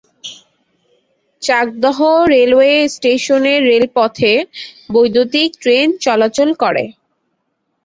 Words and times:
Chakdaha 1.41 1.97
railway 2.33 2.73
স্টেশনের 2.95 3.59
রেলপথে 3.65 4.33
বৈদ্যুতীক 4.93 5.49
ট্রেন 5.61 5.87
চলাচল 6.05 6.49
করে। 6.61 6.83